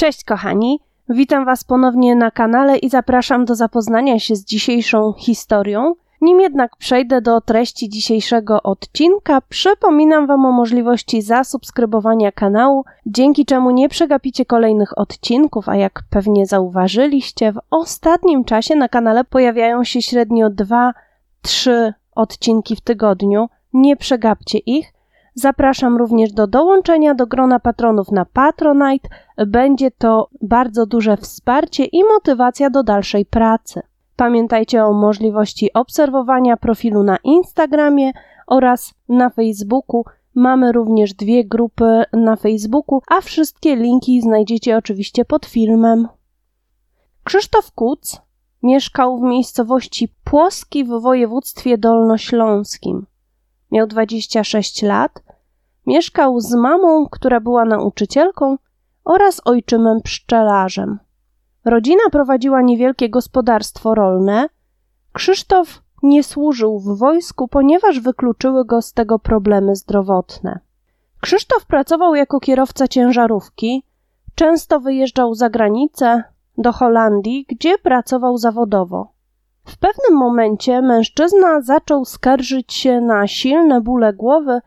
[0.00, 5.94] Cześć kochani, witam Was ponownie na kanale i zapraszam do zapoznania się z dzisiejszą historią.
[6.20, 13.70] Nim jednak przejdę do treści dzisiejszego odcinka, przypominam Wam o możliwości zasubskrybowania kanału, dzięki czemu
[13.70, 20.02] nie przegapicie kolejnych odcinków, a jak pewnie zauważyliście, w ostatnim czasie na kanale pojawiają się
[20.02, 20.92] średnio 2-3
[22.14, 23.48] odcinki w tygodniu.
[23.72, 24.92] Nie przegapcie ich.
[25.34, 29.08] Zapraszam również do dołączenia do grona patronów na Patronite.
[29.46, 33.82] Będzie to bardzo duże wsparcie i motywacja do dalszej pracy.
[34.16, 38.12] Pamiętajcie o możliwości obserwowania profilu na Instagramie
[38.46, 40.04] oraz na Facebooku.
[40.34, 46.08] Mamy również dwie grupy na Facebooku, a wszystkie linki znajdziecie oczywiście pod filmem.
[47.24, 48.20] Krzysztof Kuc
[48.62, 53.06] mieszkał w miejscowości Płoski w województwie dolnośląskim.
[53.72, 55.22] Miał 26 lat.
[55.86, 58.56] Mieszkał z mamą, która była nauczycielką,
[59.04, 60.98] oraz ojczymem pszczelarzem.
[61.64, 64.48] Rodzina prowadziła niewielkie gospodarstwo rolne.
[65.12, 70.60] Krzysztof nie służył w wojsku, ponieważ wykluczyły go z tego problemy zdrowotne.
[71.20, 73.84] Krzysztof pracował jako kierowca ciężarówki,
[74.34, 76.24] często wyjeżdżał za granicę,
[76.58, 79.12] do Holandii, gdzie pracował zawodowo.
[79.64, 84.60] W pewnym momencie mężczyzna zaczął skarżyć się na silne bóle głowy,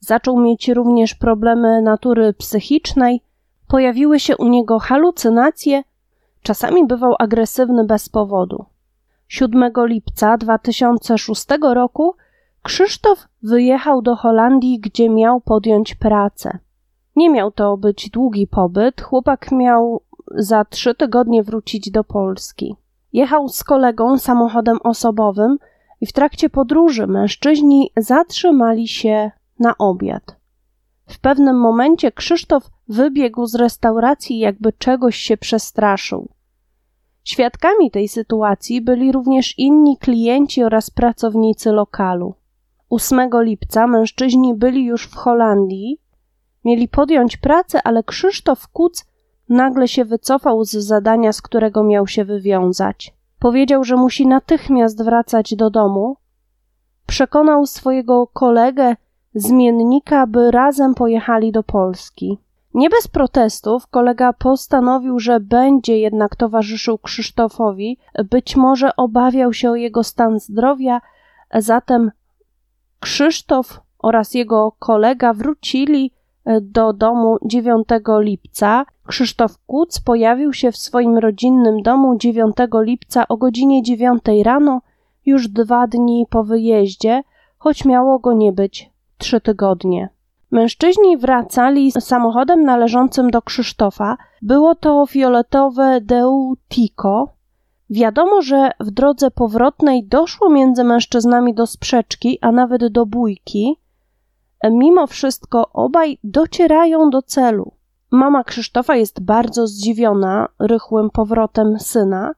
[0.00, 3.22] zaczął mieć również problemy natury psychicznej,
[3.68, 5.82] pojawiły się u niego halucynacje,
[6.42, 8.64] czasami bywał agresywny bez powodu.
[9.28, 12.14] 7 lipca 2006 roku
[12.62, 16.58] Krzysztof wyjechał do Holandii, gdzie miał podjąć pracę.
[17.16, 22.76] Nie miał to być długi pobyt, chłopak miał za trzy tygodnie wrócić do Polski.
[23.12, 25.58] Jechał z kolegą samochodem osobowym
[26.00, 30.36] i w trakcie podróży mężczyźni zatrzymali się na obiad.
[31.06, 36.28] W pewnym momencie Krzysztof wybiegł z restauracji, jakby czegoś się przestraszył.
[37.24, 42.34] Świadkami tej sytuacji byli również inni klienci oraz pracownicy lokalu.
[42.90, 46.00] 8 lipca mężczyźni byli już w Holandii,
[46.64, 49.06] mieli podjąć pracę, ale Krzysztof Kuc
[49.48, 53.14] nagle się wycofał z zadania, z którego miał się wywiązać.
[53.38, 56.16] Powiedział, że musi natychmiast wracać do domu.
[57.06, 58.96] Przekonał swojego kolegę,
[59.34, 62.38] zmiennika, by razem pojechali do Polski.
[62.74, 67.98] Nie bez protestów kolega postanowił, że będzie jednak towarzyszył Krzysztofowi,
[68.30, 71.00] być może obawiał się o jego stan zdrowia,
[71.54, 72.10] zatem
[73.00, 76.12] Krzysztof oraz jego kolega wrócili
[76.60, 77.88] do domu 9
[78.20, 78.84] lipca.
[79.06, 84.80] Krzysztof Kuc pojawił się w swoim rodzinnym domu 9 lipca o godzinie 9 rano,
[85.26, 87.22] już dwa dni po wyjeździe,
[87.58, 90.08] choć miało go nie być trzy tygodnie.
[90.50, 94.16] Mężczyźni wracali samochodem należącym do Krzysztofa.
[94.42, 97.28] Było to fioletowe Deu Tico.
[97.90, 103.76] Wiadomo, że w drodze powrotnej doszło między mężczyznami do sprzeczki, a nawet do bójki.
[104.64, 107.72] Mimo wszystko obaj docierają do celu.
[108.10, 112.34] Mama Krzysztofa jest bardzo zdziwiona rychłym powrotem syna,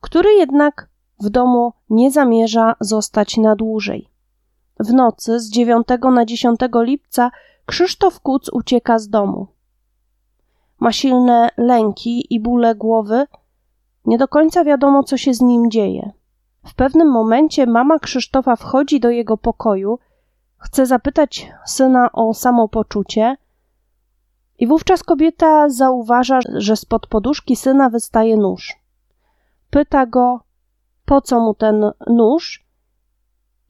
[0.00, 0.88] który jednak
[1.20, 4.10] w domu nie zamierza zostać na dłużej.
[4.80, 7.30] W nocy z 9 na 10 lipca
[7.66, 9.46] Krzysztof Kuc ucieka z domu.
[10.80, 13.26] Ma silne lęki i bóle głowy.
[14.04, 16.12] Nie do końca wiadomo, co się z nim dzieje.
[16.66, 19.98] W pewnym momencie mama Krzysztofa wchodzi do jego pokoju,
[20.66, 23.36] chce zapytać syna o samopoczucie,
[24.58, 28.76] i wówczas kobieta zauważa, że spod poduszki syna wystaje nóż.
[29.70, 30.40] Pyta go,
[31.04, 32.66] po co mu ten nóż,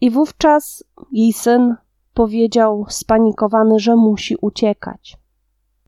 [0.00, 1.74] i wówczas jej syn
[2.14, 5.16] powiedział spanikowany, że musi uciekać.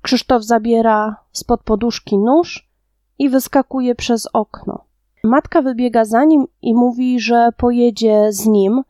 [0.02, 2.68] Krzysztof zabiera spod poduszki nóż
[3.18, 4.84] i wyskakuje przez okno.
[5.24, 8.82] Matka wybiega za nim i mówi, że pojedzie z nim.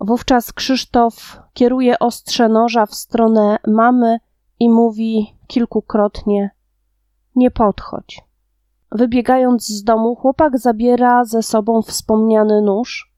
[0.00, 4.18] Wówczas Krzysztof kieruje ostrze noża w stronę mamy
[4.58, 6.50] i mówi kilkukrotnie:
[7.36, 8.24] Nie podchodź.
[8.92, 13.10] Wybiegając z domu, chłopak zabiera ze sobą wspomniany nóż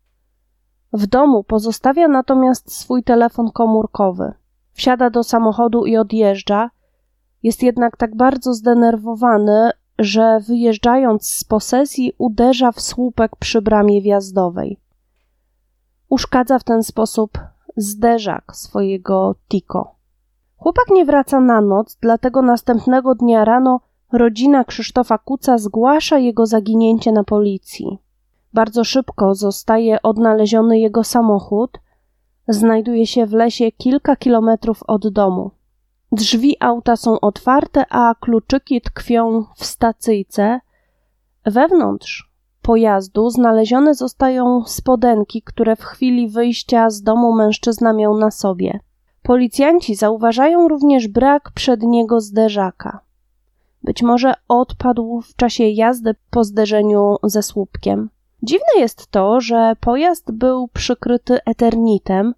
[0.93, 4.33] w domu pozostawia natomiast swój telefon komórkowy.
[4.73, 6.71] Wsiada do samochodu i odjeżdża.
[7.43, 14.79] Jest jednak tak bardzo zdenerwowany, że wyjeżdżając z posesji uderza w słupek przy bramie wjazdowej.
[16.13, 17.39] Uszkadza w ten sposób
[17.77, 19.95] zderzak swojego Tiko.
[20.57, 23.81] Chłopak nie wraca na noc, dlatego następnego dnia rano
[24.13, 27.99] rodzina Krzysztofa Kuca zgłasza jego zaginięcie na policji.
[28.53, 31.79] Bardzo szybko zostaje odnaleziony jego samochód.
[32.49, 35.51] Znajduje się w lesie kilka kilometrów od domu.
[36.13, 40.61] Drzwi auta są otwarte, a kluczyki tkwią w stacyjce.
[41.45, 42.32] Wewnątrz
[42.63, 48.81] pojazdu znalezione zostają spodenki, które w chwili wyjścia z domu mężczyzna miał na sobie.
[49.23, 53.01] Policjanci zauważają również brak przedniego zderzaka.
[53.83, 58.11] Być może odpadł w czasie jazdy po zderzeniu ze słupkiem.
[58.43, 62.35] Dziwne jest to, że pojazd był przykryty eternitem.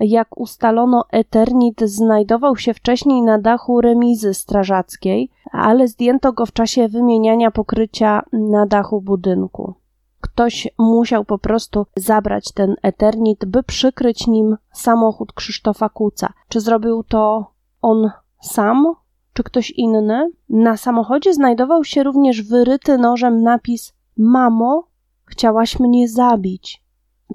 [0.00, 6.88] Jak ustalono, eternit znajdował się wcześniej na dachu remizy strażackiej, ale zdjęto go w czasie
[6.88, 9.74] wymieniania pokrycia na dachu budynku.
[10.20, 16.32] Ktoś musiał po prostu zabrać ten eternit, by przykryć nim samochód Krzysztofa Kuca.
[16.48, 17.50] Czy zrobił to
[17.82, 18.10] on
[18.40, 18.94] sam,
[19.32, 20.30] czy ktoś inny?
[20.48, 24.84] Na samochodzie znajdował się również wyryty nożem napis: Mamo,
[25.24, 26.82] chciałaś mnie zabić.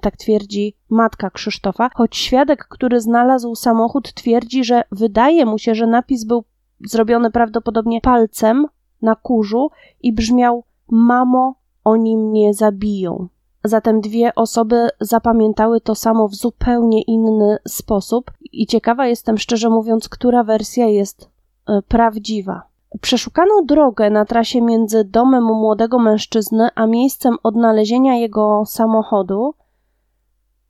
[0.00, 5.86] Tak twierdzi matka Krzysztofa, choć świadek, który znalazł samochód, twierdzi, że wydaje mu się, że
[5.86, 6.44] napis był
[6.86, 8.66] zrobiony prawdopodobnie palcem
[9.02, 9.70] na kurzu
[10.00, 11.54] i brzmiał: Mamo,
[11.84, 13.28] oni mnie zabiją.
[13.64, 20.08] Zatem dwie osoby zapamiętały to samo w zupełnie inny sposób, i ciekawa jestem, szczerze mówiąc,
[20.08, 21.30] która wersja jest
[21.68, 22.62] e, prawdziwa.
[23.00, 29.54] Przeszukano drogę na trasie między domem młodego mężczyzny a miejscem odnalezienia jego samochodu.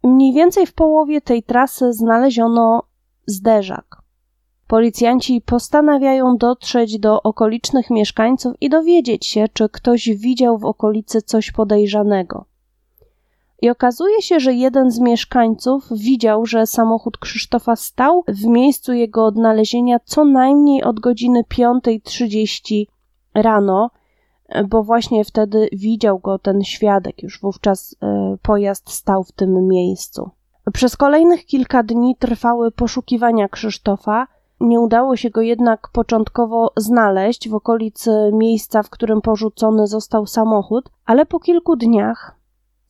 [0.05, 2.83] Mniej więcej w połowie tej trasy znaleziono
[3.27, 3.97] zderzak.
[4.67, 11.53] Policjanci postanawiają dotrzeć do okolicznych mieszkańców i dowiedzieć się, czy ktoś widział w okolicy coś
[11.53, 12.45] podejrzanego.
[13.63, 19.25] I okazuje się, że jeden z mieszkańców widział, że samochód Krzysztofa stał w miejscu jego
[19.25, 22.85] odnalezienia co najmniej od godziny 5.30
[23.35, 23.91] rano,
[24.69, 30.31] bo właśnie wtedy widział go ten świadek, już wówczas e, pojazd stał w tym miejscu.
[30.73, 34.27] Przez kolejnych kilka dni trwały poszukiwania Krzysztofa,
[34.61, 40.91] nie udało się go jednak początkowo znaleźć w okolicy miejsca, w którym porzucony został samochód,
[41.07, 42.37] ale po kilku dniach,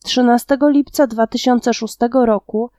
[0.03, 2.69] 13 lipca 2006 roku,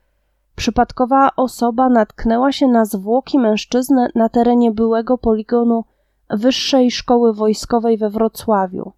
[0.57, 5.85] przypadkowa osoba natknęła się na zwłoki mężczyzny na terenie byłego poligonu
[6.31, 8.93] Wyższej Szkoły Wojskowej we Wrocławiu.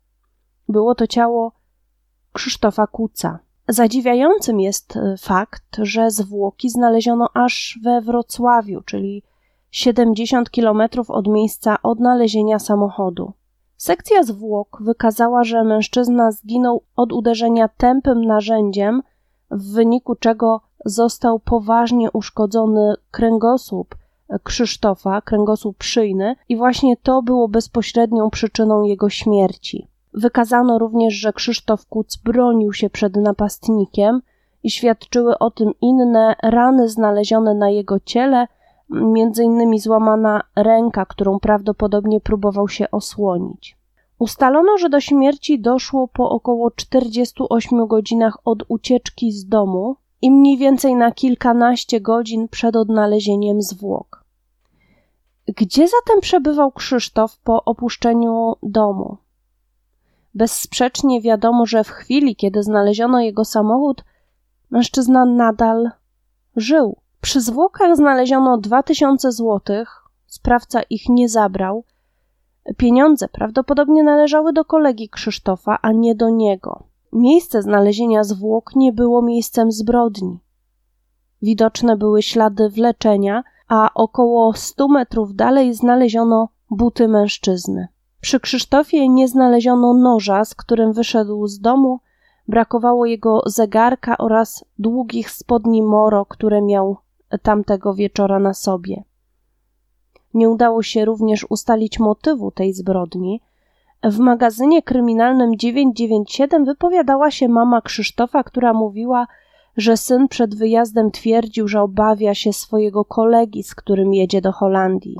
[0.68, 1.52] Było to ciało
[2.32, 3.38] Krzysztofa Kuca.
[3.68, 9.22] Zadziwiającym jest fakt, że zwłoki znaleziono aż we Wrocławiu, czyli
[9.70, 13.32] 70 km od miejsca odnalezienia samochodu.
[13.76, 19.02] Sekcja zwłok wykazała, że mężczyzna zginął od uderzenia tępym narzędziem,
[19.50, 23.94] w wyniku czego został poważnie uszkodzony kręgosłup
[24.42, 29.88] Krzysztofa, kręgosłup szyjny, i właśnie to było bezpośrednią przyczyną jego śmierci.
[30.14, 34.20] Wykazano również, że Krzysztof Kuc bronił się przed napastnikiem
[34.62, 38.46] i świadczyły o tym inne rany znalezione na jego ciele
[38.90, 43.78] między innymi złamana ręka, którą prawdopodobnie próbował się osłonić.
[44.18, 50.56] Ustalono, że do śmierci doszło po około 48 godzinach od ucieczki z domu i mniej
[50.56, 54.17] więcej na kilkanaście godzin przed odnalezieniem zwłok.
[55.56, 59.16] Gdzie zatem przebywał Krzysztof po opuszczeniu domu?
[60.34, 64.04] Bezsprzecznie wiadomo, że w chwili, kiedy znaleziono jego samochód,
[64.70, 65.90] mężczyzna nadal
[66.56, 66.96] żył.
[67.20, 71.84] Przy zwłokach znaleziono 2000 złotych, sprawca ich nie zabrał.
[72.76, 76.82] Pieniądze prawdopodobnie należały do kolegi Krzysztofa, a nie do niego.
[77.12, 80.38] Miejsce znalezienia zwłok nie było miejscem zbrodni.
[81.42, 87.88] Widoczne były ślady wleczenia, a około 100 metrów dalej znaleziono buty mężczyzny.
[88.20, 92.00] Przy Krzysztofie nie znaleziono noża, z którym wyszedł z domu,
[92.48, 96.96] brakowało jego zegarka oraz długich spodni moro, które miał
[97.42, 99.04] tamtego wieczora na sobie.
[100.34, 103.40] Nie udało się również ustalić motywu tej zbrodni.
[104.04, 109.26] W magazynie kryminalnym 997 wypowiadała się mama Krzysztofa, która mówiła,
[109.78, 115.16] że syn przed wyjazdem twierdził, że obawia się swojego kolegi, z którym jedzie do Holandii.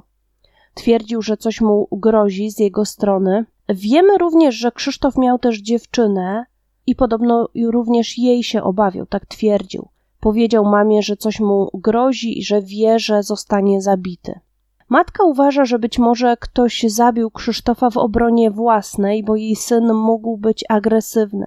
[0.74, 3.44] Twierdził, że coś mu grozi z jego strony.
[3.68, 6.46] Wiemy również, że Krzysztof miał też dziewczynę
[6.86, 9.88] i podobno również jej się obawiał, tak twierdził.
[10.20, 14.40] Powiedział mamie, że coś mu grozi i że wie, że zostanie zabity.
[14.88, 20.36] Matka uważa, że być może ktoś zabił Krzysztofa w obronie własnej, bo jej syn mógł
[20.36, 21.46] być agresywny.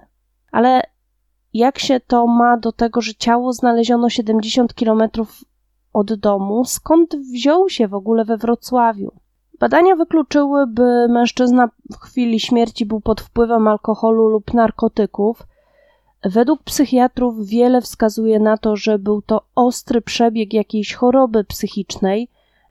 [0.52, 0.82] Ale
[1.54, 5.44] jak się to ma do tego, że ciało znaleziono 70 kilometrów
[5.92, 6.64] od domu?
[6.64, 9.12] Skąd wziął się w ogóle we Wrocławiu?
[9.58, 15.46] Badania wykluczyły, by mężczyzna w chwili śmierci był pod wpływem alkoholu lub narkotyków,
[16.24, 22.28] Według psychiatrów wiele wskazuje na to, że był to ostry przebieg jakiejś choroby psychicznej.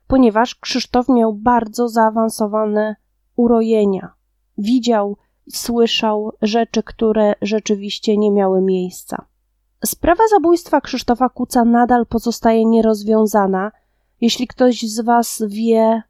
[0.08, 2.96] ponieważ Krzysztof miał bardzo zaawansowane
[3.36, 4.14] urojenia.
[4.58, 5.18] Widział,
[5.50, 9.26] słyszał rzeczy, które rzeczywiście nie miały miejsca.
[9.86, 13.72] Sprawa zabójstwa Krzysztofa Kuca nadal pozostaje nierozwiązana.
[14.22, 16.04] Jeśli ktoś z Was wie,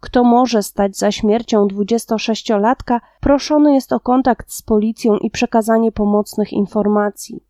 [0.00, 6.52] kto może stać za śmiercią 26-latka, proszony jest o kontakt z policją i przekazanie pomocnych
[6.52, 7.44] informacji.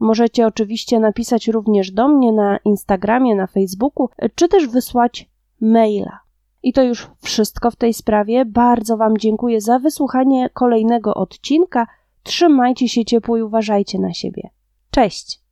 [0.00, 5.30] Możecie oczywiście napisać również do mnie na Instagramie, na Facebooku, czy też wysłać
[5.60, 6.27] maila.
[6.62, 8.44] I to już wszystko w tej sprawie.
[8.44, 11.86] Bardzo Wam dziękuję za wysłuchanie kolejnego odcinka.
[12.22, 14.50] Trzymajcie się ciepło i uważajcie na siebie.
[14.90, 15.47] Cześć!